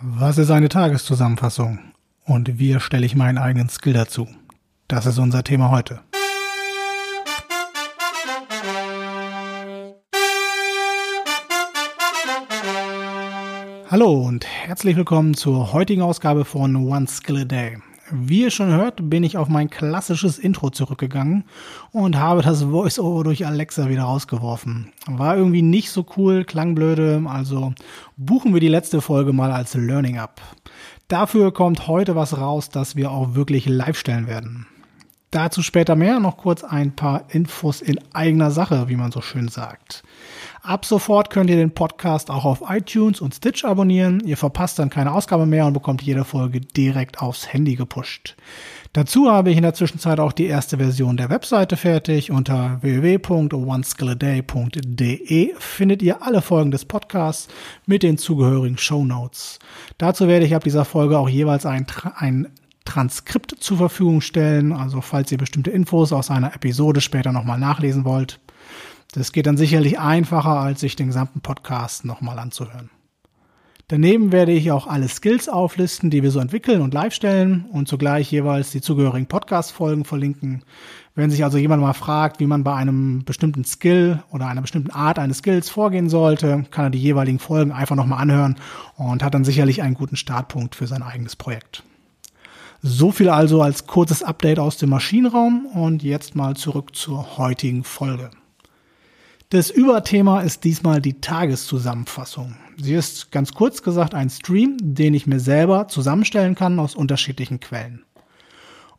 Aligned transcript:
Was 0.00 0.38
ist 0.38 0.52
eine 0.52 0.68
Tageszusammenfassung? 0.68 1.80
Und 2.24 2.60
wie 2.60 2.70
erstelle 2.70 3.04
ich 3.04 3.16
meinen 3.16 3.36
eigenen 3.36 3.68
Skill 3.68 3.94
dazu? 3.94 4.28
Das 4.86 5.06
ist 5.06 5.18
unser 5.18 5.42
Thema 5.42 5.72
heute. 5.72 6.02
Hallo 13.90 14.12
und 14.12 14.46
herzlich 14.46 14.94
willkommen 14.94 15.34
zur 15.34 15.72
heutigen 15.72 16.02
Ausgabe 16.02 16.44
von 16.44 16.76
One 16.76 17.08
Skill 17.08 17.38
a 17.38 17.44
Day. 17.44 17.78
Wie 18.10 18.42
ihr 18.42 18.50
schon 18.50 18.70
hört, 18.70 19.10
bin 19.10 19.22
ich 19.22 19.36
auf 19.36 19.48
mein 19.48 19.68
klassisches 19.68 20.38
Intro 20.38 20.70
zurückgegangen 20.70 21.44
und 21.92 22.16
habe 22.16 22.40
das 22.40 22.62
Voice-Over 22.62 23.24
durch 23.24 23.46
Alexa 23.46 23.88
wieder 23.88 24.04
rausgeworfen. 24.04 24.92
War 25.06 25.36
irgendwie 25.36 25.62
nicht 25.62 25.90
so 25.90 26.06
cool, 26.16 26.44
klang 26.44 26.74
blöde, 26.74 27.22
also 27.26 27.74
buchen 28.16 28.54
wir 28.54 28.60
die 28.60 28.68
letzte 28.68 29.02
Folge 29.02 29.32
mal 29.32 29.52
als 29.52 29.74
Learning 29.74 30.18
ab. 30.18 30.40
Dafür 31.08 31.52
kommt 31.52 31.86
heute 31.86 32.16
was 32.16 32.38
raus, 32.38 32.70
das 32.70 32.96
wir 32.96 33.10
auch 33.10 33.34
wirklich 33.34 33.66
live 33.66 33.98
stellen 33.98 34.26
werden. 34.26 34.66
Dazu 35.30 35.62
später 35.62 35.94
mehr, 35.94 36.20
noch 36.20 36.38
kurz 36.38 36.64
ein 36.64 36.96
paar 36.96 37.24
Infos 37.28 37.82
in 37.82 38.00
eigener 38.14 38.50
Sache, 38.50 38.88
wie 38.88 38.96
man 38.96 39.12
so 39.12 39.20
schön 39.20 39.48
sagt. 39.48 40.02
Ab 40.62 40.86
sofort 40.86 41.28
könnt 41.30 41.50
ihr 41.50 41.56
den 41.56 41.72
Podcast 41.72 42.30
auch 42.30 42.46
auf 42.46 42.62
iTunes 42.68 43.20
und 43.20 43.34
Stitch 43.34 43.64
abonnieren. 43.64 44.20
Ihr 44.20 44.38
verpasst 44.38 44.78
dann 44.78 44.90
keine 44.90 45.12
Ausgabe 45.12 45.44
mehr 45.44 45.66
und 45.66 45.74
bekommt 45.74 46.00
jede 46.02 46.24
Folge 46.24 46.60
direkt 46.60 47.20
aufs 47.20 47.52
Handy 47.52 47.74
gepusht. 47.74 48.36
Dazu 48.94 49.30
habe 49.30 49.50
ich 49.50 49.58
in 49.58 49.62
der 49.62 49.74
Zwischenzeit 49.74 50.18
auch 50.18 50.32
die 50.32 50.46
erste 50.46 50.78
Version 50.78 51.18
der 51.18 51.28
Webseite 51.28 51.76
fertig. 51.76 52.30
Unter 52.30 52.78
www.oneskilladay.de 52.80 55.54
findet 55.58 56.02
ihr 56.02 56.22
alle 56.22 56.40
Folgen 56.40 56.70
des 56.70 56.86
Podcasts 56.86 57.48
mit 57.84 58.02
den 58.02 58.16
zugehörigen 58.16 58.78
Show 58.78 59.04
Notes. 59.04 59.58
Dazu 59.98 60.26
werde 60.26 60.46
ich 60.46 60.54
ab 60.54 60.64
dieser 60.64 60.86
Folge 60.86 61.18
auch 61.18 61.28
jeweils 61.28 61.66
ein, 61.66 61.86
ein 62.16 62.48
Transkript 62.88 63.54
zur 63.60 63.76
Verfügung 63.76 64.22
stellen. 64.22 64.72
Also 64.72 65.02
falls 65.02 65.30
ihr 65.30 65.36
bestimmte 65.36 65.70
Infos 65.70 66.10
aus 66.10 66.30
einer 66.30 66.54
Episode 66.54 67.02
später 67.02 67.32
nochmal 67.32 67.58
nachlesen 67.58 68.06
wollt. 68.06 68.40
Das 69.12 69.32
geht 69.32 69.46
dann 69.46 69.58
sicherlich 69.58 69.98
einfacher, 69.98 70.58
als 70.58 70.80
sich 70.80 70.96
den 70.96 71.08
gesamten 71.08 71.40
Podcast 71.40 72.06
nochmal 72.06 72.38
anzuhören. 72.38 72.88
Daneben 73.88 74.32
werde 74.32 74.52
ich 74.52 74.70
auch 74.70 74.86
alle 74.86 75.08
Skills 75.08 75.48
auflisten, 75.48 76.10
die 76.10 76.22
wir 76.22 76.30
so 76.30 76.40
entwickeln 76.40 76.80
und 76.80 76.92
live 76.92 77.14
stellen 77.14 77.66
und 77.72 77.88
zugleich 77.88 78.30
jeweils 78.30 78.70
die 78.70 78.82
zugehörigen 78.82 79.26
Podcast-Folgen 79.26 80.04
verlinken. 80.04 80.62
Wenn 81.14 81.30
sich 81.30 81.44
also 81.44 81.58
jemand 81.58 81.82
mal 81.82 81.94
fragt, 81.94 82.40
wie 82.40 82.46
man 82.46 82.64
bei 82.64 82.74
einem 82.74 83.24
bestimmten 83.24 83.64
Skill 83.64 84.22
oder 84.30 84.46
einer 84.46 84.60
bestimmten 84.62 84.90
Art 84.90 85.18
eines 85.18 85.38
Skills 85.38 85.68
vorgehen 85.68 86.08
sollte, 86.08 86.64
kann 86.70 86.86
er 86.86 86.90
die 86.90 87.00
jeweiligen 87.00 87.38
Folgen 87.38 87.72
einfach 87.72 87.96
nochmal 87.96 88.20
anhören 88.20 88.56
und 88.96 89.22
hat 89.22 89.34
dann 89.34 89.44
sicherlich 89.44 89.82
einen 89.82 89.94
guten 89.94 90.16
Startpunkt 90.16 90.74
für 90.74 90.86
sein 90.86 91.02
eigenes 91.02 91.36
Projekt. 91.36 91.82
So 92.82 93.10
viel 93.10 93.28
also 93.28 93.60
als 93.60 93.88
kurzes 93.88 94.22
Update 94.22 94.60
aus 94.60 94.76
dem 94.76 94.90
Maschinenraum 94.90 95.66
und 95.66 96.04
jetzt 96.04 96.36
mal 96.36 96.54
zurück 96.54 96.94
zur 96.94 97.36
heutigen 97.36 97.82
Folge. 97.82 98.30
Das 99.50 99.70
Überthema 99.70 100.42
ist 100.42 100.62
diesmal 100.62 101.00
die 101.00 101.20
Tageszusammenfassung. 101.20 102.54
Sie 102.76 102.94
ist 102.94 103.32
ganz 103.32 103.52
kurz 103.52 103.82
gesagt 103.82 104.14
ein 104.14 104.30
Stream, 104.30 104.76
den 104.80 105.14
ich 105.14 105.26
mir 105.26 105.40
selber 105.40 105.88
zusammenstellen 105.88 106.54
kann 106.54 106.78
aus 106.78 106.94
unterschiedlichen 106.94 107.58
Quellen. 107.58 108.04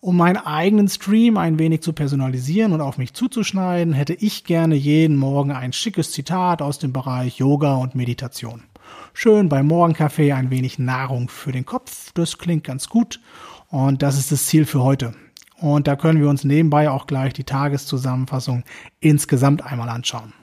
Um 0.02 0.18
meinen 0.18 0.38
eigenen 0.38 0.90
Stream 0.90 1.38
ein 1.38 1.58
wenig 1.58 1.82
zu 1.82 1.94
personalisieren 1.94 2.74
und 2.74 2.82
auf 2.82 2.98
mich 2.98 3.14
zuzuschneiden, 3.14 3.94
hätte 3.94 4.14
ich 4.14 4.44
gerne 4.44 4.76
jeden 4.76 5.16
Morgen 5.16 5.52
ein 5.52 5.72
schickes 5.72 6.12
Zitat 6.12 6.62
aus 6.62 6.80
dem 6.80 6.92
Bereich 6.92 7.38
Yoga 7.38 7.76
und 7.76 7.96
Meditation. 7.96 8.64
Schön 9.14 9.50
beim 9.50 9.68
Morgenkaffee 9.68 10.32
ein 10.34 10.50
wenig 10.50 10.80
Nahrung 10.80 11.30
für 11.30 11.52
den 11.52 11.66
Kopf, 11.66 12.12
das 12.14 12.38
klingt 12.38 12.64
ganz 12.64 12.90
gut 12.90 13.20
und 13.70 14.02
das 14.02 14.18
ist 14.18 14.32
das 14.32 14.46
Ziel 14.46 14.66
für 14.66 14.84
heute. 14.84 15.14
Und 15.58 15.88
da 15.88 15.96
können 15.96 16.22
wir 16.22 16.30
uns 16.30 16.44
nebenbei 16.44 16.90
auch 16.90 17.06
gleich 17.06 17.34
die 17.34 17.44
Tageszusammenfassung 17.44 18.64
insgesamt 19.00 19.64
einmal 19.64 19.90
anschauen. 19.90 20.34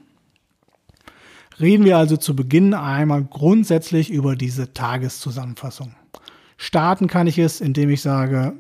Reden 1.59 1.87
wir 1.87 1.97
also 1.97 2.19
zu 2.19 2.37
Beginn 2.37 2.75
einmal 2.75 3.25
grundsätzlich 3.25 4.11
über 4.11 4.37
diese 4.37 4.75
Tageszusammenfassung. 4.75 5.95
Starten 6.59 7.07
kann 7.07 7.27
ich 7.27 7.39
es, 7.39 7.63
indem 7.63 7.89
ich 7.89 8.03
sage, 8.03 8.53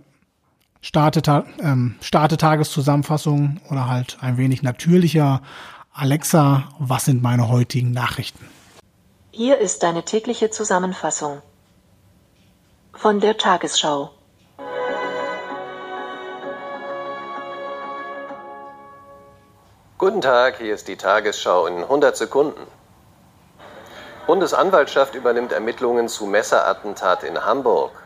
starte, 0.80 1.44
ähm, 1.60 1.96
starte 2.00 2.38
Tageszusammenfassung 2.38 3.60
oder 3.70 3.88
halt 3.88 4.18
ein 4.22 4.38
wenig 4.38 4.62
natürlicher. 4.62 5.42
Alexa, 5.92 6.68
was 6.78 7.04
sind 7.04 7.22
meine 7.22 7.48
heutigen 7.48 7.90
Nachrichten? 7.90 8.44
Hier 9.38 9.58
ist 9.58 9.82
deine 9.82 10.02
tägliche 10.02 10.48
Zusammenfassung 10.48 11.42
von 12.94 13.20
der 13.20 13.36
Tagesschau. 13.36 14.10
Guten 19.98 20.22
Tag, 20.22 20.56
hier 20.56 20.72
ist 20.72 20.88
die 20.88 20.96
Tagesschau 20.96 21.66
in 21.66 21.82
100 21.82 22.16
Sekunden. 22.16 22.66
Bundesanwaltschaft 24.26 25.14
übernimmt 25.14 25.52
Ermittlungen 25.52 26.08
zu 26.08 26.24
Messerattentat 26.24 27.22
in 27.22 27.44
Hamburg. 27.44 28.05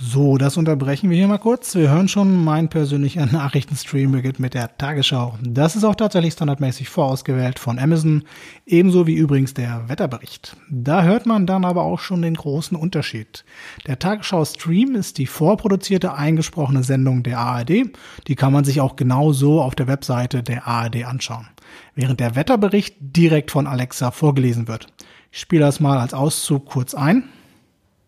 So, 0.00 0.38
das 0.38 0.56
unterbrechen 0.56 1.10
wir 1.10 1.16
hier 1.16 1.26
mal 1.26 1.38
kurz. 1.38 1.74
Wir 1.74 1.90
hören 1.90 2.06
schon, 2.06 2.44
mein 2.44 2.68
persönlicher 2.68 3.26
Nachrichtenstream 3.32 4.12
beginnt 4.12 4.38
mit 4.38 4.54
der 4.54 4.78
Tagesschau. 4.78 5.36
Das 5.42 5.74
ist 5.74 5.82
auch 5.82 5.96
tatsächlich 5.96 6.34
standardmäßig 6.34 6.88
vorausgewählt 6.88 7.58
von 7.58 7.80
Amazon, 7.80 8.22
ebenso 8.64 9.08
wie 9.08 9.14
übrigens 9.14 9.54
der 9.54 9.88
Wetterbericht. 9.88 10.56
Da 10.70 11.02
hört 11.02 11.26
man 11.26 11.46
dann 11.46 11.64
aber 11.64 11.82
auch 11.82 11.98
schon 11.98 12.22
den 12.22 12.34
großen 12.34 12.76
Unterschied. 12.76 13.44
Der 13.88 13.98
Tagesschau-Stream 13.98 14.94
ist 14.94 15.18
die 15.18 15.26
vorproduzierte 15.26 16.14
eingesprochene 16.14 16.84
Sendung 16.84 17.24
der 17.24 17.40
ARD. 17.40 17.90
Die 18.28 18.36
kann 18.36 18.52
man 18.52 18.64
sich 18.64 18.80
auch 18.80 18.94
genauso 18.94 19.60
auf 19.60 19.74
der 19.74 19.88
Webseite 19.88 20.44
der 20.44 20.68
ARD 20.68 21.06
anschauen. 21.06 21.48
Während 21.96 22.20
der 22.20 22.36
Wetterbericht 22.36 22.94
direkt 23.00 23.50
von 23.50 23.66
Alexa 23.66 24.12
vorgelesen 24.12 24.68
wird. 24.68 24.86
Ich 25.32 25.40
spiele 25.40 25.64
das 25.64 25.80
mal 25.80 25.98
als 25.98 26.14
Auszug 26.14 26.66
kurz 26.66 26.94
ein. 26.94 27.24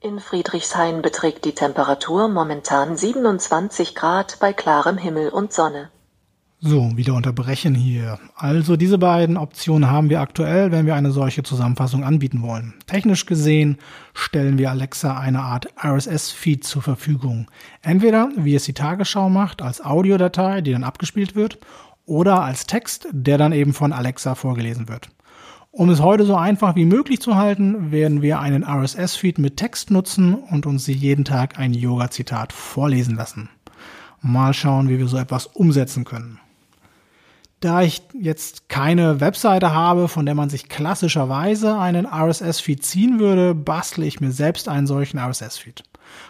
In 0.02 0.18
Friedrichshain 0.18 1.02
beträgt 1.02 1.44
die 1.44 1.52
Temperatur 1.52 2.28
momentan 2.28 2.96
27 2.96 3.94
Grad 3.94 4.38
bei 4.40 4.54
klarem 4.54 4.96
Himmel 4.96 5.28
und 5.28 5.52
Sonne. 5.52 5.90
So, 6.58 6.96
wieder 6.96 7.12
unterbrechen 7.12 7.74
hier. 7.74 8.18
Also 8.34 8.76
diese 8.76 8.96
beiden 8.96 9.36
Optionen 9.36 9.90
haben 9.90 10.08
wir 10.08 10.22
aktuell, 10.22 10.72
wenn 10.72 10.86
wir 10.86 10.94
eine 10.94 11.10
solche 11.10 11.42
Zusammenfassung 11.42 12.02
anbieten 12.02 12.40
wollen. 12.40 12.72
Technisch 12.86 13.26
gesehen 13.26 13.76
stellen 14.14 14.56
wir 14.56 14.70
Alexa 14.70 15.18
eine 15.18 15.40
Art 15.40 15.68
RSS-Feed 15.84 16.64
zur 16.64 16.80
Verfügung. 16.80 17.50
Entweder, 17.82 18.30
wie 18.36 18.54
es 18.54 18.64
die 18.64 18.72
Tagesschau 18.72 19.28
macht, 19.28 19.60
als 19.60 19.84
Audiodatei, 19.84 20.62
die 20.62 20.72
dann 20.72 20.84
abgespielt 20.84 21.34
wird, 21.34 21.58
oder 22.06 22.42
als 22.42 22.66
Text, 22.66 23.06
der 23.12 23.36
dann 23.36 23.52
eben 23.52 23.74
von 23.74 23.92
Alexa 23.92 24.34
vorgelesen 24.34 24.88
wird. 24.88 25.10
Um 25.72 25.88
es 25.88 26.00
heute 26.00 26.24
so 26.24 26.34
einfach 26.34 26.74
wie 26.74 26.84
möglich 26.84 27.20
zu 27.20 27.36
halten, 27.36 27.92
werden 27.92 28.22
wir 28.22 28.40
einen 28.40 28.64
RSS-Feed 28.64 29.38
mit 29.38 29.56
Text 29.56 29.92
nutzen 29.92 30.34
und 30.34 30.66
uns 30.66 30.88
jeden 30.88 31.24
Tag 31.24 31.60
ein 31.60 31.72
Yoga-Zitat 31.72 32.52
vorlesen 32.52 33.14
lassen. 33.14 33.48
Mal 34.20 34.52
schauen, 34.52 34.88
wie 34.88 34.98
wir 34.98 35.06
so 35.06 35.16
etwas 35.16 35.46
umsetzen 35.46 36.04
können. 36.04 36.40
Da 37.60 37.82
ich 37.82 38.02
jetzt 38.18 38.68
keine 38.68 39.20
Webseite 39.20 39.72
habe, 39.72 40.08
von 40.08 40.26
der 40.26 40.34
man 40.34 40.50
sich 40.50 40.68
klassischerweise 40.68 41.78
einen 41.78 42.04
RSS-Feed 42.04 42.84
ziehen 42.84 43.20
würde, 43.20 43.54
bastle 43.54 44.06
ich 44.06 44.20
mir 44.20 44.32
selbst 44.32 44.68
einen 44.68 44.88
solchen 44.88 45.18
RSS-Feed. 45.18 45.84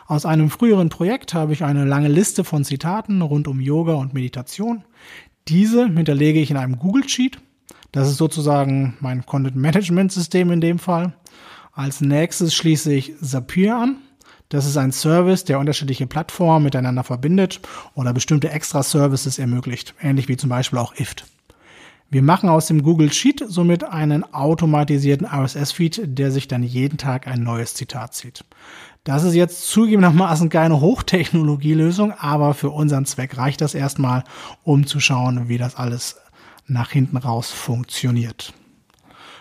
Aus 0.07 0.27
einem 0.27 0.51
früheren 0.51 0.91
Projekt 0.91 1.33
habe 1.33 1.55
ich 1.55 1.65
eine 1.65 1.87
lange 1.87 2.09
Liste 2.09 2.45
von 2.45 2.63
Zitaten 2.63 3.23
rund 3.23 3.49
um 3.49 3.59
Yoga 3.59 3.95
und 3.95 4.13
Meditation. 4.13 4.85
Diese 5.49 5.87
hinterlege 5.87 6.41
ich 6.41 6.51
in 6.51 6.59
einem 6.59 6.79
Google 6.79 7.09
Sheet 7.09 7.39
das 7.93 8.09
ist 8.09 8.19
sozusagen 8.19 8.97
mein 9.01 9.27
Content 9.27 9.57
Management 9.57 10.13
System 10.13 10.51
in 10.51 10.61
dem 10.61 10.79
Fall. 10.79 11.15
Als 11.73 12.01
nächstes 12.01 12.55
schließe 12.55 12.93
ich 12.93 13.15
Zapier 13.21 13.77
an. 13.77 13.97
Das 14.49 14.67
ist 14.67 14.77
ein 14.77 14.91
Service, 14.91 15.45
der 15.45 15.61
unterschiedliche 15.61 16.09
Plattformen 16.09 16.65
miteinander 16.65 17.05
verbindet 17.05 17.61
oder 17.95 18.13
bestimmte 18.13 18.51
extra 18.51 18.83
Services 18.83 19.39
ermöglicht, 19.39 19.95
ähnlich 20.01 20.29
wie 20.29 20.37
zum 20.37 20.51
Beispiel 20.51 20.79
auch 20.79 20.95
IFT. 20.97 21.25
Wir 22.13 22.23
machen 22.23 22.49
aus 22.49 22.67
dem 22.67 22.83
Google 22.83 23.13
Sheet 23.13 23.45
somit 23.47 23.85
einen 23.85 24.25
automatisierten 24.35 25.29
RSS-Feed, 25.29 26.19
der 26.19 26.33
sich 26.33 26.49
dann 26.49 26.65
jeden 26.65 26.99
Tag 26.99 27.29
ein 27.29 27.45
neues 27.45 27.75
Zitat 27.75 28.15
zieht. 28.15 28.45
Das 29.05 29.23
ist 29.23 29.35
jetzt 29.35 29.69
zugegebenermaßen 29.69 30.49
keine 30.49 30.81
Hochtechnologielösung, 30.81 32.13
aber 32.13 32.55
für 32.55 32.71
unseren 32.71 33.07
Zweck 33.07 33.37
reicht 33.39 33.61
das 33.61 33.75
erstmal, 33.75 34.25
um 34.65 34.89
zu 34.89 34.99
schauen, 34.99 35.49
wie 35.49 35.59
das 35.59 35.77
alles 35.77 36.17
nach 36.71 36.91
hinten 36.91 37.17
raus 37.17 37.51
funktioniert. 37.51 38.53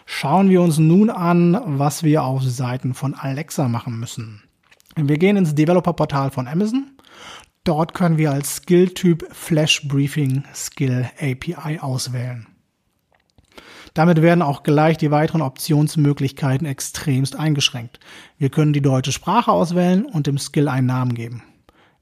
Schauen 0.06 0.50
wir 0.50 0.62
uns 0.62 0.80
nun 0.80 1.10
an, 1.10 1.62
was 1.66 2.04
wir 2.04 2.24
auf 2.24 2.44
Seiten 2.44 2.94
von 2.94 3.14
Alexa 3.14 3.68
machen 3.68 4.00
müssen. 4.00 4.42
Wir 4.96 5.18
gehen 5.18 5.38
ins 5.38 5.54
Developer-Portal 5.54 6.32
von 6.32 6.48
Amazon. 6.48 6.92
Dort 7.64 7.94
können 7.94 8.18
wir 8.18 8.32
als 8.32 8.56
Skill-Typ 8.56 9.28
Flash 9.32 9.88
Briefing 9.88 10.44
Skill 10.54 11.10
API 11.20 11.80
auswählen. 11.80 12.48
Damit 13.94 14.22
werden 14.22 14.42
auch 14.42 14.64
gleich 14.64 14.98
die 14.98 15.12
weiteren 15.12 15.42
Optionsmöglichkeiten 15.42 16.66
extremst 16.66 17.36
eingeschränkt. 17.36 18.00
Wir 18.38 18.50
können 18.50 18.74
die 18.74 18.82
deutsche 18.82 19.12
Sprache 19.12 19.52
auswählen 19.52 20.06
und 20.06 20.28
dem 20.28 20.38
Skill 20.38 20.68
einen 20.68 20.88
Namen 20.88 21.14
geben. 21.14 21.44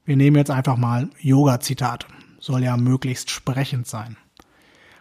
Wir 0.04 0.16
nehmen 0.16 0.36
jetzt 0.36 0.50
einfach 0.50 0.76
mal 0.76 1.10
Yoga-Zitate. 1.20 2.06
Soll 2.40 2.62
ja 2.62 2.76
möglichst 2.76 3.30
sprechend 3.30 3.86
sein. 3.86 4.16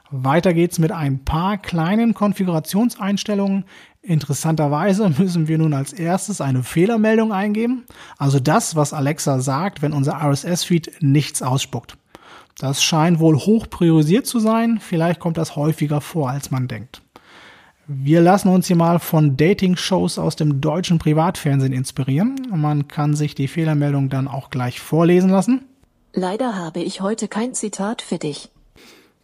Weiter 0.10 0.54
geht's 0.54 0.80
mit 0.80 0.92
ein 0.92 1.24
paar 1.24 1.58
kleinen 1.58 2.14
Konfigurationseinstellungen. 2.14 3.66
Interessanterweise 4.02 5.10
müssen 5.18 5.48
wir 5.48 5.58
nun 5.58 5.74
als 5.74 5.94
erstes 5.94 6.42
eine 6.42 6.64
Fehlermeldung 6.64 7.34
eingeben. 7.34 7.86
Also 8.18 8.40
das, 8.40 8.76
was 8.76 8.94
Alexa 8.94 9.40
sagt, 9.40 9.82
wenn 9.82 9.94
unser 9.94 10.14
RSS-Feed 10.22 11.02
nichts 11.02 11.42
ausspuckt. 11.42 11.98
Das 12.58 12.84
scheint 12.84 13.20
wohl 13.20 13.38
hoch 13.38 13.70
priorisiert 13.70 14.26
zu 14.26 14.40
sein. 14.40 14.80
Vielleicht 14.80 15.20
kommt 15.20 15.38
das 15.38 15.56
häufiger 15.56 16.02
vor, 16.02 16.30
als 16.30 16.50
man 16.50 16.68
denkt. 16.68 17.02
Wir 17.86 18.20
lassen 18.20 18.50
uns 18.50 18.68
hier 18.68 18.76
mal 18.76 19.00
von 19.00 19.38
Dating-Shows 19.38 20.20
aus 20.20 20.36
dem 20.36 20.60
deutschen 20.60 21.00
Privatfernsehen 21.00 21.72
inspirieren. 21.72 22.36
Man 22.54 22.88
kann 22.88 23.14
sich 23.14 23.36
die 23.36 23.48
Fehlermeldung 23.48 24.10
dann 24.10 24.28
auch 24.28 24.50
gleich 24.50 24.80
vorlesen 24.82 25.30
lassen. 25.30 25.66
Leider 26.14 26.56
habe 26.56 26.82
ich 26.82 27.00
heute 27.00 27.28
kein 27.28 27.54
Zitat 27.54 28.02
für 28.02 28.18
dich. 28.18 28.50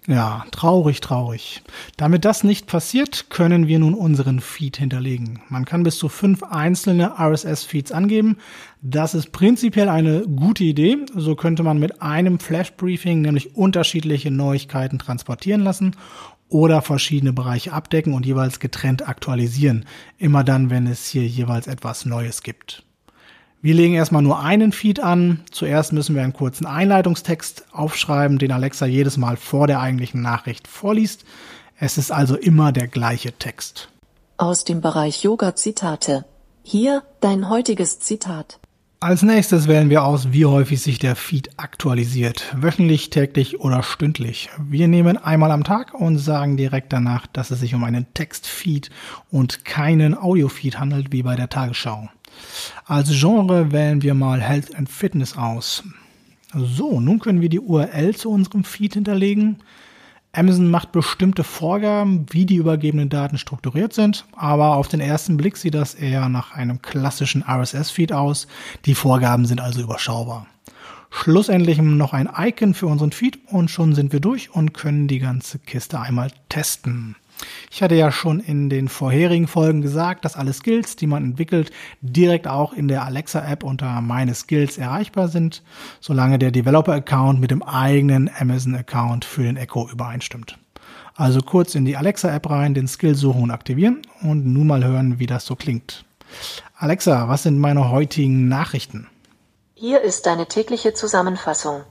Ja, 0.05 0.45
traurig, 0.51 0.99
traurig. 0.99 1.63
Damit 1.95 2.25
das 2.25 2.43
nicht 2.43 2.67
passiert, 2.67 3.29
können 3.29 3.67
wir 3.67 3.79
nun 3.79 3.93
unseren 3.93 4.41
Feed 4.41 4.75
hinterlegen. 4.75 5.41
Man 5.47 5.63
kann 5.63 5.83
bis 5.83 5.97
zu 5.97 6.09
fünf 6.09 6.43
einzelne 6.43 7.17
RSS-Feeds 7.17 7.93
angeben. 7.93 8.37
Das 8.81 9.13
ist 9.13 9.31
prinzipiell 9.31 9.87
eine 9.87 10.27
gute 10.27 10.65
Idee. 10.65 10.97
So 11.15 11.35
könnte 11.35 11.63
man 11.63 11.79
mit 11.79 12.01
einem 12.01 12.39
Flash-Briefing 12.39 13.21
nämlich 13.21 13.55
unterschiedliche 13.55 14.29
Neuigkeiten 14.29 14.99
transportieren 14.99 15.61
lassen 15.61 15.95
oder 16.49 16.81
verschiedene 16.81 17.31
Bereiche 17.31 17.71
abdecken 17.71 18.13
und 18.13 18.25
jeweils 18.25 18.59
getrennt 18.59 19.07
aktualisieren. 19.07 19.85
Immer 20.17 20.43
dann, 20.43 20.69
wenn 20.69 20.85
es 20.85 21.07
hier 21.07 21.25
jeweils 21.25 21.67
etwas 21.67 22.05
Neues 22.05 22.43
gibt. 22.43 22.83
Wir 23.63 23.75
legen 23.75 23.93
erstmal 23.93 24.21
nur 24.21 24.41
einen 24.41 24.73
Feed 24.73 24.99
an. 24.99 25.39
Zuerst 25.49 25.93
müssen 25.93 26.15
wir 26.15 26.21
einen 26.21 26.33
kurzen 26.33 26.65
Einleitungstext 26.65 27.63
aufschreiben, 27.71 28.37
den 28.37 28.51
Alexa 28.51 28.85
jedes 28.85 29.15
Mal 29.15 29.37
vor 29.37 29.67
der 29.67 29.79
eigentlichen 29.79 30.21
Nachricht 30.21 30.67
vorliest. 30.67 31.23
Es 31.79 31.97
ist 31.97 32.11
also 32.11 32.35
immer 32.35 32.73
der 32.73 32.89
gleiche 32.89 33.31
Text. 33.31 33.87
Aus 34.35 34.65
dem 34.65 34.81
Bereich 34.81 35.23
Yoga 35.23 35.55
Zitate. 35.55 36.25
Hier 36.61 37.03
dein 37.21 37.47
heutiges 37.47 37.99
Zitat. 37.99 38.59
Als 39.03 39.21
nächstes 39.21 39.67
wählen 39.67 39.89
wir 39.89 40.05
aus, 40.05 40.31
wie 40.31 40.45
häufig 40.45 40.81
sich 40.81 40.97
der 40.97 41.17
Feed 41.17 41.49
aktualisiert. 41.59 42.55
Wöchentlich, 42.55 43.09
täglich 43.09 43.59
oder 43.59 43.83
stündlich. 43.83 44.49
Wir 44.57 44.87
nehmen 44.87 45.17
einmal 45.17 45.51
am 45.51 45.65
Tag 45.65 45.93
und 45.93 46.19
sagen 46.19 46.55
direkt 46.55 46.93
danach, 46.93 47.27
dass 47.27 47.51
es 47.51 47.59
sich 47.59 47.75
um 47.75 47.83
einen 47.83 48.05
Textfeed 48.13 48.91
und 49.29 49.65
keinen 49.65 50.17
Audiofeed 50.17 50.79
handelt, 50.79 51.11
wie 51.11 51.21
bei 51.21 51.35
der 51.35 51.49
Tagesschau. 51.49 52.07
Als 52.85 53.09
Genre 53.09 53.73
wählen 53.73 54.01
wir 54.03 54.13
mal 54.13 54.39
Health 54.39 54.73
and 54.73 54.87
Fitness 54.87 55.35
aus. 55.35 55.83
So, 56.53 57.01
nun 57.01 57.19
können 57.19 57.41
wir 57.41 57.49
die 57.49 57.59
URL 57.59 58.15
zu 58.15 58.31
unserem 58.31 58.63
Feed 58.63 58.93
hinterlegen. 58.93 59.57
Amazon 60.35 60.71
macht 60.71 60.91
bestimmte 60.91 61.43
Vorgaben, 61.43 62.25
wie 62.31 62.47
die 62.47 62.55
übergebenen 62.55 63.07
Daten 63.07 63.37
strukturiert 63.37 63.93
sind, 63.93 64.25
aber 64.35 64.77
auf 64.77 64.87
den 64.87 64.99
ersten 64.99 65.37
Blick 65.37 65.57
sieht 65.57 65.75
das 65.75 65.93
eher 65.93 66.27
nach 66.27 66.53
einem 66.53 66.81
klassischen 66.81 67.43
RSS-Feed 67.43 68.13
aus. 68.13 68.47
Die 68.85 68.95
Vorgaben 68.95 69.45
sind 69.45 69.61
also 69.61 69.81
überschaubar. 69.81 70.47
Schlussendlich 71.11 71.79
noch 71.79 72.13
ein 72.13 72.27
Icon 72.35 72.73
für 72.73 72.87
unseren 72.87 73.11
Feed 73.11 73.37
und 73.51 73.69
schon 73.69 73.93
sind 73.93 74.11
wir 74.11 74.21
durch 74.21 74.49
und 74.49 74.73
können 74.73 75.07
die 75.07 75.19
ganze 75.19 75.59
Kiste 75.59 75.99
einmal 75.99 76.31
testen. 76.49 77.15
Ich 77.71 77.81
hatte 77.81 77.95
ja 77.95 78.11
schon 78.11 78.39
in 78.39 78.69
den 78.69 78.87
vorherigen 78.87 79.47
Folgen 79.47 79.81
gesagt, 79.81 80.25
dass 80.25 80.35
alle 80.35 80.53
Skills, 80.53 80.95
die 80.95 81.07
man 81.07 81.23
entwickelt, 81.23 81.71
direkt 82.01 82.47
auch 82.47 82.73
in 82.73 82.87
der 82.87 83.03
Alexa-App 83.03 83.63
unter 83.63 83.99
Meine 84.01 84.35
Skills 84.35 84.77
erreichbar 84.77 85.27
sind, 85.27 85.63
solange 85.99 86.37
der 86.37 86.51
Developer-Account 86.51 87.39
mit 87.39 87.51
dem 87.51 87.63
eigenen 87.63 88.29
Amazon-Account 88.39 89.25
für 89.25 89.43
den 89.43 89.57
Echo 89.57 89.89
übereinstimmt. 89.89 90.57
Also 91.15 91.41
kurz 91.41 91.75
in 91.75 91.85
die 91.85 91.97
Alexa-App 91.97 92.49
rein, 92.49 92.73
den 92.73 92.87
Skill 92.87 93.15
suchen 93.15 93.43
und 93.43 93.51
aktivieren 93.51 94.01
und 94.21 94.45
nun 94.45 94.67
mal 94.67 94.83
hören, 94.83 95.19
wie 95.19 95.27
das 95.27 95.45
so 95.45 95.55
klingt. 95.55 96.05
Alexa, 96.77 97.27
was 97.27 97.43
sind 97.43 97.59
meine 97.59 97.89
heutigen 97.89 98.47
Nachrichten? 98.47 99.07
Hier 99.75 100.01
ist 100.01 100.25
deine 100.25 100.47
tägliche 100.47 100.93
Zusammenfassung. 100.93 101.81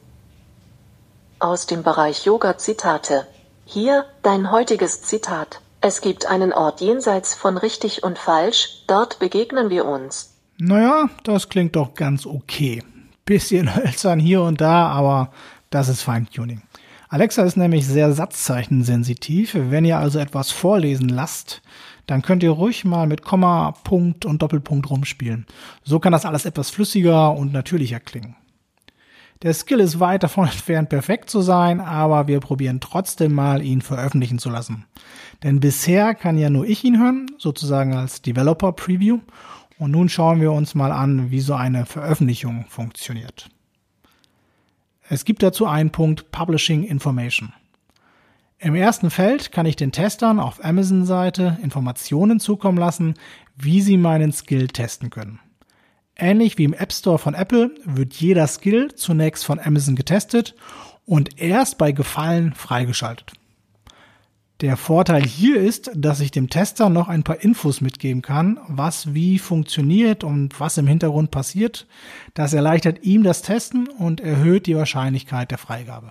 Aus 1.38 1.66
dem 1.66 1.82
Bereich 1.82 2.24
Yoga 2.24 2.56
Zitate. 2.56 3.26
Hier 3.64 4.04
dein 4.22 4.50
heutiges 4.50 5.02
Zitat. 5.02 5.60
Es 5.80 6.00
gibt 6.00 6.26
einen 6.26 6.52
Ort 6.52 6.80
jenseits 6.80 7.34
von 7.34 7.56
richtig 7.56 8.02
und 8.02 8.18
falsch, 8.18 8.84
dort 8.86 9.18
begegnen 9.18 9.70
wir 9.70 9.84
uns. 9.84 10.34
Naja, 10.58 11.08
das 11.24 11.48
klingt 11.48 11.74
doch 11.76 11.94
ganz 11.94 12.26
okay. 12.26 12.82
Bisschen 13.24 13.74
hölzern 13.76 14.20
hier 14.20 14.42
und 14.42 14.60
da, 14.60 14.88
aber 14.88 15.32
das 15.70 15.88
ist 15.88 16.02
Feintuning. 16.02 16.62
Alexa 17.08 17.42
ist 17.42 17.56
nämlich 17.56 17.86
sehr 17.86 18.12
satzzeichensensitiv. 18.12 19.54
Wenn 19.54 19.84
ihr 19.84 19.98
also 19.98 20.18
etwas 20.18 20.50
vorlesen 20.50 21.08
lasst, 21.08 21.62
dann 22.06 22.22
könnt 22.22 22.42
ihr 22.42 22.50
ruhig 22.50 22.84
mal 22.84 23.06
mit 23.06 23.22
Komma, 23.22 23.74
Punkt 23.84 24.24
und 24.24 24.40
Doppelpunkt 24.40 24.88
rumspielen. 24.88 25.46
So 25.84 26.00
kann 26.00 26.12
das 26.12 26.24
alles 26.24 26.46
etwas 26.46 26.70
flüssiger 26.70 27.32
und 27.32 27.52
natürlicher 27.52 28.00
klingen. 28.00 28.36
Der 29.42 29.54
Skill 29.54 29.80
ist 29.80 29.98
weit 29.98 30.22
davon 30.22 30.44
entfernt, 30.48 30.88
perfekt 30.88 31.28
zu 31.28 31.40
sein, 31.40 31.80
aber 31.80 32.28
wir 32.28 32.40
probieren 32.40 32.80
trotzdem 32.80 33.34
mal, 33.34 33.62
ihn 33.62 33.82
veröffentlichen 33.82 34.38
zu 34.38 34.50
lassen. 34.50 34.84
Denn 35.42 35.60
bisher 35.60 36.14
kann 36.14 36.38
ja 36.38 36.50
nur 36.50 36.66
ich 36.66 36.84
ihn 36.84 36.98
hören, 36.98 37.26
sozusagen 37.38 37.94
als 37.94 38.22
Developer 38.22 38.72
Preview. 38.72 39.20
Und 39.78 39.90
nun 39.90 40.08
schauen 40.08 40.40
wir 40.40 40.52
uns 40.52 40.74
mal 40.76 40.92
an, 40.92 41.30
wie 41.32 41.40
so 41.40 41.54
eine 41.54 41.86
Veröffentlichung 41.86 42.66
funktioniert. 42.68 43.48
Es 45.08 45.24
gibt 45.24 45.42
dazu 45.42 45.66
einen 45.66 45.90
Punkt 45.90 46.30
Publishing 46.30 46.84
Information. 46.84 47.52
Im 48.58 48.76
ersten 48.76 49.10
Feld 49.10 49.50
kann 49.50 49.66
ich 49.66 49.74
den 49.74 49.90
Testern 49.90 50.38
auf 50.38 50.64
Amazon-Seite 50.64 51.58
Informationen 51.64 52.38
zukommen 52.38 52.78
lassen, 52.78 53.14
wie 53.56 53.80
sie 53.80 53.96
meinen 53.96 54.30
Skill 54.30 54.68
testen 54.68 55.10
können. 55.10 55.40
Ähnlich 56.16 56.58
wie 56.58 56.64
im 56.64 56.74
App 56.74 56.92
Store 56.92 57.18
von 57.18 57.34
Apple 57.34 57.70
wird 57.84 58.14
jeder 58.14 58.46
Skill 58.46 58.94
zunächst 58.94 59.44
von 59.44 59.58
Amazon 59.58 59.96
getestet 59.96 60.54
und 61.06 61.40
erst 61.40 61.78
bei 61.78 61.92
Gefallen 61.92 62.52
freigeschaltet. 62.52 63.32
Der 64.60 64.76
Vorteil 64.76 65.24
hier 65.24 65.60
ist, 65.60 65.90
dass 65.92 66.20
ich 66.20 66.30
dem 66.30 66.48
Tester 66.48 66.88
noch 66.88 67.08
ein 67.08 67.24
paar 67.24 67.42
Infos 67.42 67.80
mitgeben 67.80 68.22
kann, 68.22 68.60
was 68.68 69.12
wie 69.12 69.40
funktioniert 69.40 70.22
und 70.22 70.60
was 70.60 70.78
im 70.78 70.86
Hintergrund 70.86 71.32
passiert. 71.32 71.88
Das 72.34 72.52
erleichtert 72.52 73.02
ihm 73.02 73.24
das 73.24 73.42
Testen 73.42 73.88
und 73.88 74.20
erhöht 74.20 74.66
die 74.66 74.76
Wahrscheinlichkeit 74.76 75.50
der 75.50 75.58
Freigabe. 75.58 76.10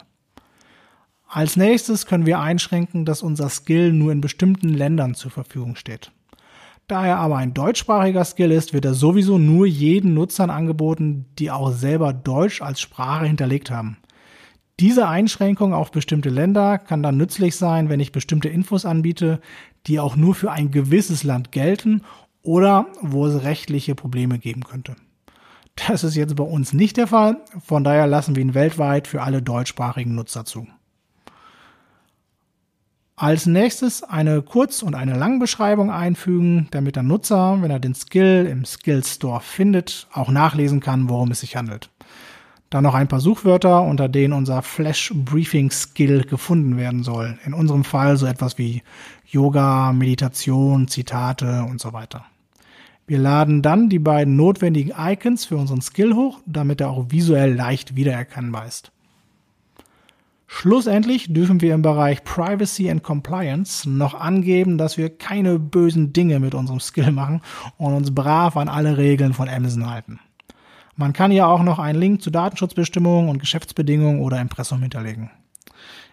Als 1.29 1.55
nächstes 1.55 2.05
können 2.05 2.25
wir 2.25 2.41
einschränken, 2.41 3.05
dass 3.05 3.23
unser 3.23 3.47
Skill 3.47 3.93
nur 3.93 4.11
in 4.11 4.19
bestimmten 4.19 4.67
Ländern 4.67 5.15
zur 5.15 5.31
Verfügung 5.31 5.77
steht. 5.77 6.11
Da 6.91 7.05
er 7.05 7.19
aber 7.19 7.37
ein 7.37 7.53
deutschsprachiger 7.53 8.25
Skill 8.25 8.51
ist, 8.51 8.73
wird 8.73 8.83
er 8.83 8.93
sowieso 8.93 9.37
nur 9.37 9.65
jeden 9.65 10.13
Nutzern 10.13 10.49
angeboten, 10.49 11.25
die 11.39 11.49
auch 11.49 11.71
selber 11.71 12.11
Deutsch 12.11 12.61
als 12.61 12.81
Sprache 12.81 13.27
hinterlegt 13.27 13.71
haben. 13.71 13.95
Diese 14.77 15.07
Einschränkung 15.07 15.73
auf 15.73 15.91
bestimmte 15.91 16.27
Länder 16.27 16.77
kann 16.77 17.01
dann 17.01 17.15
nützlich 17.15 17.55
sein, 17.55 17.87
wenn 17.87 18.01
ich 18.01 18.11
bestimmte 18.11 18.49
Infos 18.49 18.83
anbiete, 18.83 19.39
die 19.87 20.01
auch 20.01 20.17
nur 20.17 20.35
für 20.35 20.51
ein 20.51 20.69
gewisses 20.69 21.23
Land 21.23 21.53
gelten 21.53 22.01
oder 22.41 22.87
wo 23.01 23.25
es 23.25 23.41
rechtliche 23.41 23.95
Probleme 23.95 24.37
geben 24.37 24.65
könnte. 24.65 24.97
Das 25.87 26.03
ist 26.03 26.15
jetzt 26.15 26.35
bei 26.35 26.43
uns 26.43 26.73
nicht 26.73 26.97
der 26.97 27.07
Fall, 27.07 27.37
von 27.63 27.85
daher 27.85 28.05
lassen 28.05 28.35
wir 28.35 28.41
ihn 28.41 28.53
weltweit 28.53 29.07
für 29.07 29.21
alle 29.21 29.41
deutschsprachigen 29.41 30.13
Nutzer 30.13 30.43
zu. 30.43 30.67
Als 33.21 33.45
nächstes 33.45 34.01
eine 34.01 34.41
Kurz- 34.41 34.81
und 34.81 34.95
eine 34.95 35.15
Langbeschreibung 35.15 35.91
einfügen, 35.91 36.67
damit 36.71 36.95
der 36.95 37.03
Nutzer, 37.03 37.59
wenn 37.61 37.69
er 37.69 37.79
den 37.79 37.93
Skill 37.93 38.47
im 38.49 38.65
Skill 38.65 39.03
Store 39.03 39.41
findet, 39.41 40.07
auch 40.11 40.31
nachlesen 40.31 40.79
kann, 40.79 41.07
worum 41.07 41.29
es 41.29 41.41
sich 41.41 41.55
handelt. 41.55 41.91
Dann 42.71 42.83
noch 42.83 42.95
ein 42.95 43.07
paar 43.07 43.19
Suchwörter, 43.19 43.83
unter 43.83 44.09
denen 44.09 44.33
unser 44.33 44.63
Flash 44.63 45.13
Briefing 45.13 45.69
Skill 45.69 46.23
gefunden 46.23 46.77
werden 46.77 47.03
soll. 47.03 47.37
In 47.45 47.53
unserem 47.53 47.83
Fall 47.83 48.17
so 48.17 48.25
etwas 48.25 48.57
wie 48.57 48.81
Yoga, 49.27 49.93
Meditation, 49.93 50.87
Zitate 50.87 51.67
und 51.69 51.79
so 51.79 51.93
weiter. 51.93 52.25
Wir 53.05 53.19
laden 53.19 53.61
dann 53.61 53.89
die 53.89 53.99
beiden 53.99 54.35
notwendigen 54.35 54.93
Icons 54.97 55.45
für 55.45 55.57
unseren 55.57 55.81
Skill 55.81 56.15
hoch, 56.15 56.39
damit 56.47 56.81
er 56.81 56.89
auch 56.89 57.11
visuell 57.11 57.53
leicht 57.53 57.95
wiedererkennbar 57.95 58.65
ist. 58.65 58.91
Schlussendlich 60.53 61.33
dürfen 61.33 61.61
wir 61.61 61.73
im 61.73 61.81
Bereich 61.81 62.25
Privacy 62.25 62.91
and 62.91 63.01
Compliance 63.01 63.89
noch 63.89 64.13
angeben, 64.13 64.77
dass 64.77 64.97
wir 64.97 65.09
keine 65.09 65.57
bösen 65.57 66.11
Dinge 66.11 66.41
mit 66.41 66.53
unserem 66.53 66.81
Skill 66.81 67.11
machen 67.13 67.41
und 67.77 67.93
uns 67.93 68.13
brav 68.13 68.57
an 68.57 68.67
alle 68.67 68.97
Regeln 68.97 69.33
von 69.33 69.47
Amazon 69.47 69.89
halten. 69.89 70.19
Man 70.97 71.13
kann 71.13 71.31
ja 71.31 71.47
auch 71.47 71.63
noch 71.63 71.79
einen 71.79 71.99
Link 71.99 72.21
zu 72.21 72.29
Datenschutzbestimmungen 72.31 73.29
und 73.29 73.39
Geschäftsbedingungen 73.39 74.21
oder 74.21 74.41
Impressum 74.41 74.81
hinterlegen. 74.81 75.31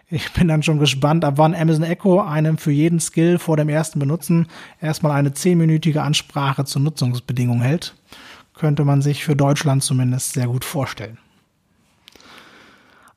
Ich 0.09 0.31
bin 0.31 0.47
dann 0.47 0.63
schon 0.63 0.79
gespannt, 0.79 1.25
ab 1.25 1.33
wann 1.35 1.53
Amazon 1.53 1.83
Echo 1.83 2.21
einem 2.21 2.57
für 2.57 2.71
jeden 2.71 3.01
Skill 3.01 3.39
vor 3.39 3.57
dem 3.57 3.69
ersten 3.69 3.99
Benutzen 3.99 4.47
erstmal 4.81 5.11
eine 5.11 5.33
zehnminütige 5.33 6.01
Ansprache 6.01 6.63
zur 6.63 6.81
Nutzungsbedingung 6.81 7.61
hält. 7.61 7.93
Könnte 8.55 8.85
man 8.85 9.01
sich 9.01 9.25
für 9.25 9.35
Deutschland 9.35 9.83
zumindest 9.83 10.33
sehr 10.33 10.47
gut 10.47 10.63
vorstellen. 10.65 11.19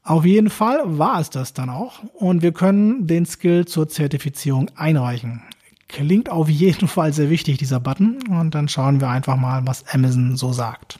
Auf 0.04 0.24
jeden 0.24 0.50
Fall 0.50 0.80
war 0.98 1.20
es 1.20 1.30
das 1.30 1.52
dann 1.54 1.70
auch 1.70 2.00
und 2.14 2.42
wir 2.42 2.52
können 2.52 3.06
den 3.06 3.24
Skill 3.24 3.66
zur 3.66 3.88
Zertifizierung 3.88 4.70
einreichen. 4.74 5.42
Klingt 5.86 6.28
auf 6.28 6.48
jeden 6.48 6.88
Fall 6.88 7.12
sehr 7.12 7.30
wichtig, 7.30 7.58
dieser 7.58 7.78
Button, 7.78 8.18
und 8.28 8.54
dann 8.54 8.68
schauen 8.68 9.00
wir 9.00 9.10
einfach 9.10 9.36
mal, 9.36 9.66
was 9.66 9.84
Amazon 9.92 10.36
so 10.36 10.52
sagt. 10.52 10.98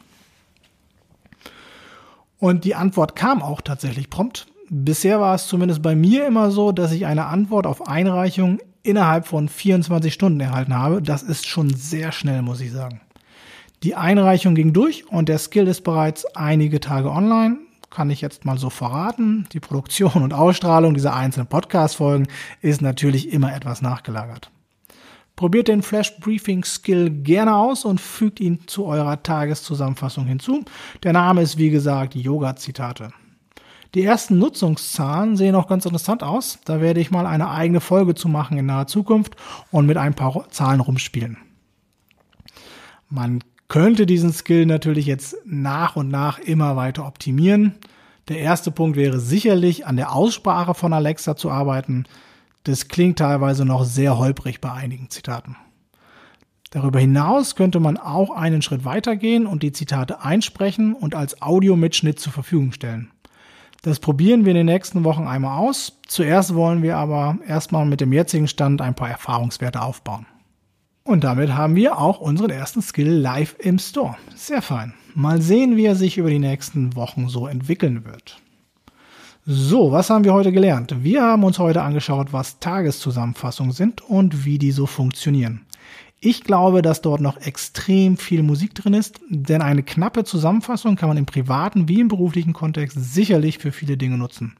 Und 2.38 2.64
die 2.64 2.75
Antwort 2.75 3.16
kam 3.16 3.42
auch 3.42 3.61
tatsächlich 3.61 4.11
prompt. 4.11 4.47
Bisher 4.68 5.21
war 5.21 5.35
es 5.35 5.47
zumindest 5.47 5.80
bei 5.82 5.97
mir 5.97 6.26
immer 6.26 6.50
so, 6.50 6.73
dass 6.73 6.92
ich 6.92 7.06
eine 7.06 7.26
Antwort 7.26 7.66
auf 7.66 7.88
Einreichung 7.88 8.59
innerhalb 8.82 9.26
von 9.26 9.49
24 9.49 10.12
Stunden 10.12 10.40
erhalten 10.40 10.75
habe. 10.75 11.02
Das 11.02 11.23
ist 11.23 11.47
schon 11.47 11.71
sehr 11.75 12.12
schnell, 12.12 12.42
muss 12.42 12.61
ich 12.61 12.73
sagen. 12.73 13.00
Die 13.82 13.94
Einreichung 13.94 14.54
ging 14.54 14.73
durch 14.73 15.09
und 15.09 15.28
der 15.28 15.38
Skill 15.38 15.68
ist 15.68 15.82
bereits 15.82 16.25
einige 16.37 16.80
Tage 16.80 17.11
online. 17.11 17.59
Kann 17.93 18.09
ich 18.09 18.23
jetzt 18.23 18.47
mal 18.47 18.57
so 18.57 18.71
verraten. 18.71 19.47
Die 19.53 19.61
Produktion 19.61 20.23
und 20.23 20.33
Ausstrahlung 20.33 20.95
dieser 20.95 21.15
einzelnen 21.15 21.47
Podcast-Folgen 21.47 22.27
ist 22.63 22.81
natürlich 22.81 23.31
immer 23.31 23.55
etwas 23.55 23.83
nachgelagert. 23.83 24.51
Probiert 25.37 25.69
den 25.69 25.83
Flash 25.83 26.19
Briefing 26.19 26.65
Skill 26.65 27.11
gerne 27.11 27.55
aus 27.55 27.85
und 27.85 28.01
fügt 28.01 28.41
ihn 28.41 28.67
zu 28.67 28.87
eurer 28.87 29.23
Tageszusammenfassung 29.23 30.25
hinzu. 30.25 30.65
Der 31.03 31.13
Name 31.13 31.43
ist 31.43 31.59
wie 31.59 31.69
gesagt 31.69 32.15
Yoga 32.15 32.57
Zitate. 32.57 33.11
Die 33.95 34.05
ersten 34.05 34.39
Nutzungszahlen 34.39 35.37
sehen 35.37 35.55
auch 35.55 35.69
ganz 35.69 35.85
interessant 35.85 36.23
aus. 36.23 36.61
Da 36.65 36.81
werde 36.81 37.01
ich 37.01 37.11
mal 37.11 37.27
eine 37.27 37.51
eigene 37.51 37.81
Folge 37.81 38.15
zu 38.15 38.27
machen 38.27 38.57
in 38.57 38.65
naher 38.65 38.87
Zukunft 38.87 39.37
und 39.71 39.85
mit 39.85 39.99
ein 39.99 40.15
paar 40.15 40.49
Zahlen 40.49 40.81
rumspielen. 40.81 41.37
Man 43.11 43.41
könnte 43.73 44.05
diesen 44.05 44.35
Skill 44.35 44.67
natürlich 44.67 45.07
jetzt 45.07 45.35
nach 45.47 45.97
und 45.97 46.11
nach 46.11 46.38
immer 46.38 46.76
weiter 46.76 47.07
optimieren. 47.07 47.76
Der 48.29 48.38
erste 48.38 48.71
Punkt 48.71 48.99
wäre 48.99 49.19
sicherlich 49.19 49.87
an 49.87 49.97
der 49.97 50.12
Aussprache 50.12 50.75
von 50.75 50.93
Alexa 50.93 51.37
zu 51.37 51.50
arbeiten. 51.50 52.05
Das 52.64 52.88
klingt 52.88 53.19
teilweise 53.19 53.64
noch 53.64 53.85
sehr 53.85 54.19
holprig 54.19 54.61
bei 54.61 54.71
einigen 54.71 55.09
Zitaten. 55.09 55.57
Darüber 56.69 57.00
hinaus 57.00 57.57
könnte 57.57 57.81
man 57.81 57.97
auch 57.97 58.31
einen 58.31 58.61
Schritt 58.61 58.85
weitergehen 58.85 59.47
und 59.47 59.62
die 59.62 59.73
Zitate 59.73 60.21
einsprechen 60.21 60.93
und 60.93 61.14
als 61.14 61.41
Audiomitschnitt 61.41 62.21
zur 62.21 62.35
Verfügung 62.35 62.73
stellen. 62.73 63.11
Das 63.81 64.00
probieren 64.00 64.45
wir 64.45 64.50
in 64.50 64.59
den 64.59 64.67
nächsten 64.67 65.02
Wochen 65.05 65.26
einmal 65.26 65.59
aus. 65.59 65.99
Zuerst 66.07 66.55
wollen 66.55 66.83
wir 66.83 66.99
aber 66.99 67.38
erstmal 67.49 67.87
mit 67.87 68.02
dem 68.02 68.12
jetzigen 68.12 68.49
Stand 68.49 68.83
ein 68.83 68.95
paar 68.95 69.09
Erfahrungswerte 69.09 69.81
aufbauen. 69.81 70.26
Und 71.04 71.25
damit 71.25 71.54
haben 71.54 71.75
wir 71.75 71.99
auch 71.99 72.21
unseren 72.21 72.50
ersten 72.50 72.80
Skill 72.80 73.09
live 73.09 73.56
im 73.59 73.78
Store. 73.78 74.16
Sehr 74.35 74.62
fein. 74.62 74.94
Mal 75.14 75.42
sehen, 75.42 75.76
wie 75.76 75.85
er 75.85 75.97
sich 75.97 76.16
über 76.16 76.30
die 76.30 76.38
nächsten 76.38 76.94
Wochen 76.94 77.28
so 77.28 77.47
entwickeln 77.47 78.04
wird. 78.04 78.40
So, 79.44 79.90
was 79.90 80.09
haben 80.09 80.25
wir 80.25 80.32
heute 80.32 80.52
gelernt? 80.52 81.02
Wir 81.02 81.23
haben 81.23 81.42
uns 81.42 81.59
heute 81.59 81.82
angeschaut, 81.82 82.32
was 82.32 82.61
Tageszusammenfassungen 82.61 83.73
sind 83.73 84.00
und 84.00 84.44
wie 84.44 84.59
die 84.59 84.71
so 84.71 84.87
funktionieren. 84.87 85.62
Ich 86.21 86.44
glaube, 86.44 86.82
dass 86.82 87.02
dort 87.02 87.21
noch 87.21 87.38
extrem 87.38 88.16
viel 88.16 88.44
Musik 88.44 88.76
drin 88.76 88.94
ist, 88.94 89.18
denn 89.28 89.61
eine 89.61 89.82
knappe 89.82 90.23
Zusammenfassung 90.23 90.94
kann 90.94 91.09
man 91.09 91.16
im 91.16 91.26
privaten 91.26 91.88
wie 91.88 91.99
im 91.99 92.06
beruflichen 92.06 92.52
Kontext 92.52 92.97
sicherlich 92.97 93.59
für 93.59 93.73
viele 93.73 93.97
Dinge 93.97 94.16
nutzen. 94.16 94.54